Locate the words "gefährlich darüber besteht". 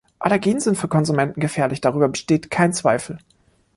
1.39-2.49